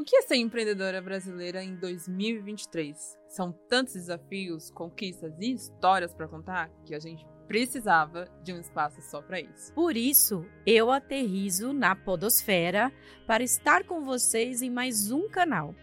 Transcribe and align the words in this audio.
O 0.00 0.02
que 0.02 0.16
é 0.16 0.22
ser 0.22 0.36
empreendedora 0.36 1.02
brasileira 1.02 1.62
em 1.62 1.76
2023? 1.76 3.18
São 3.28 3.52
tantos 3.52 3.92
desafios, 3.92 4.70
conquistas 4.70 5.34
e 5.38 5.52
histórias 5.52 6.14
para 6.14 6.26
contar 6.26 6.70
que 6.86 6.94
a 6.94 6.98
gente 6.98 7.22
precisava 7.46 8.26
de 8.42 8.50
um 8.50 8.58
espaço 8.58 9.02
só 9.02 9.20
para 9.20 9.38
isso. 9.38 9.74
Por 9.74 9.98
isso, 9.98 10.46
eu 10.64 10.90
aterrizo 10.90 11.74
na 11.74 11.94
Podosfera 11.94 12.90
para 13.26 13.44
estar 13.44 13.84
com 13.84 14.02
vocês 14.02 14.62
em 14.62 14.70
mais 14.70 15.10
um 15.10 15.28
canal. 15.28 15.74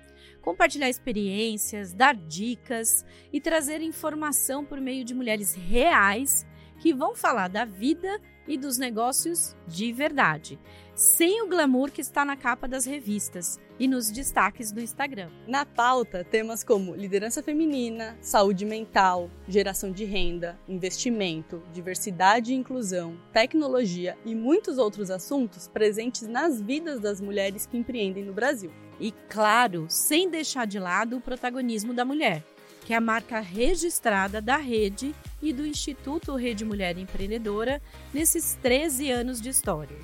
Compartilhar 0.42 0.90
experiências, 0.90 1.94
dar 1.94 2.16
dicas 2.16 3.06
e 3.32 3.40
trazer 3.40 3.82
informação 3.82 4.66
por 4.66 4.82
meio 4.82 5.06
de 5.06 5.14
mulheres 5.14 5.54
reais 5.54 6.44
que 6.80 6.94
vão 6.94 7.16
falar 7.16 7.48
da 7.48 7.66
vida 7.66 8.20
e 8.48 8.58
dos 8.58 8.78
negócios 8.78 9.56
de 9.68 9.92
verdade, 9.92 10.58
sem 10.96 11.44
o 11.44 11.48
glamour 11.48 11.92
que 11.92 12.02
está 12.02 12.24
na 12.24 12.36
capa 12.36 12.68
das 12.68 12.86
revistas 12.86 13.60
e 13.80 13.88
nos 13.88 14.10
destaques 14.10 14.72
do 14.72 14.82
Instagram. 14.82 15.30
Na 15.48 15.66
pauta, 15.66 16.24
temas 16.24 16.64
como 16.64 16.96
liderança 16.96 17.44
feminina, 17.44 18.18
saúde 18.22 18.66
mental, 18.66 19.30
geração 19.48 19.92
de 19.92 20.06
renda, 20.06 20.58
investimento, 20.68 21.62
diversidade 21.72 22.52
e 22.52 22.56
inclusão, 22.56 23.20
tecnologia 23.32 24.18
e 24.26 24.34
muitos 24.34 24.78
outros 24.78 25.12
assuntos 25.12 25.68
presentes 25.68 26.24
nas 26.24 26.60
vidas 26.60 27.00
das 27.00 27.22
mulheres 27.22 27.66
que 27.66 27.78
empreendem 27.78 28.24
no 28.24 28.34
Brasil. 28.34 28.72
E 29.00 29.12
claro, 29.30 29.86
sem 29.90 30.30
deixar 30.30 30.66
de 30.66 30.80
lado 30.80 31.18
o 31.18 31.22
protagonismo 31.22 31.94
da 31.94 32.04
mulher 32.04 32.44
que 32.88 32.94
é 32.94 32.96
a 32.96 33.02
marca 33.02 33.42
registrada 33.42 34.42
da 34.42 34.56
rede 34.56 35.14
e 35.42 35.52
do 35.52 35.66
Instituto 35.68 36.38
Rede 36.38 36.64
Mulher 36.64 36.98
Empreendedora 36.98 37.82
nesses 38.14 38.58
13 38.62 39.12
anos 39.12 39.42
de 39.42 39.50
história. 39.50 39.98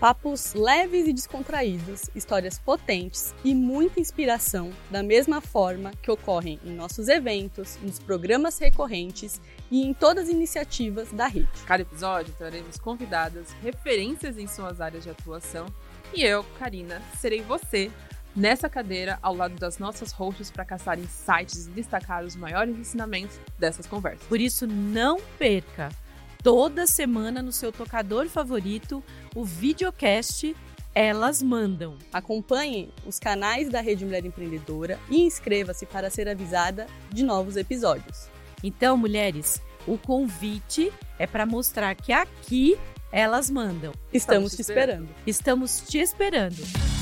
Papos 0.00 0.52
leves 0.52 1.06
e 1.06 1.12
descontraídos, 1.12 2.10
histórias 2.12 2.58
potentes 2.58 3.32
e 3.44 3.54
muita 3.54 4.00
inspiração, 4.00 4.72
da 4.90 5.00
mesma 5.00 5.40
forma 5.40 5.92
que 6.02 6.10
ocorrem 6.10 6.58
em 6.64 6.74
nossos 6.74 7.06
eventos, 7.06 7.78
nos 7.80 8.00
programas 8.00 8.58
recorrentes 8.58 9.40
e 9.70 9.86
em 9.86 9.94
todas 9.94 10.24
as 10.24 10.34
iniciativas 10.34 11.12
da 11.12 11.28
rede. 11.28 11.48
Cada 11.64 11.82
episódio 11.82 12.34
traremos 12.36 12.78
convidadas, 12.78 13.52
referências 13.62 14.36
em 14.38 14.48
suas 14.48 14.80
áreas 14.80 15.04
de 15.04 15.10
atuação 15.10 15.66
e 16.12 16.24
eu, 16.24 16.44
Karina, 16.58 17.00
serei 17.20 17.42
você 17.42 17.92
nessa 18.34 18.68
cadeira 18.68 19.18
ao 19.22 19.34
lado 19.34 19.54
das 19.56 19.78
nossas 19.78 20.12
hosts 20.12 20.50
para 20.50 20.64
caçar 20.64 20.98
insights 20.98 21.66
e 21.66 21.70
destacar 21.70 22.24
os 22.24 22.36
maiores 22.36 22.76
ensinamentos 22.76 23.38
dessas 23.58 23.86
conversas. 23.86 24.26
Por 24.26 24.40
isso, 24.40 24.66
não 24.66 25.20
perca 25.38 25.90
toda 26.42 26.86
semana 26.86 27.40
no 27.42 27.52
seu 27.52 27.72
tocador 27.72 28.28
favorito 28.28 29.02
o 29.34 29.44
videocast 29.44 30.54
Elas 30.94 31.42
Mandam. 31.42 31.96
Acompanhe 32.12 32.90
os 33.06 33.18
canais 33.18 33.70
da 33.70 33.80
Rede 33.80 34.04
Mulher 34.04 34.24
Empreendedora 34.24 34.98
e 35.08 35.22
inscreva-se 35.22 35.86
para 35.86 36.10
ser 36.10 36.28
avisada 36.28 36.86
de 37.10 37.24
novos 37.24 37.56
episódios. 37.56 38.28
Então, 38.62 38.96
mulheres, 38.96 39.60
o 39.86 39.98
convite 39.98 40.92
é 41.18 41.26
para 41.26 41.46
mostrar 41.46 41.94
que 41.94 42.12
aqui 42.12 42.78
elas 43.12 43.48
mandam. 43.48 43.92
Estamos, 44.12 44.52
Estamos 44.52 44.52
te 44.52 44.60
esperando. 44.60 45.04
esperando. 45.04 45.08
Estamos 45.26 45.80
te 45.80 45.98
esperando. 45.98 46.93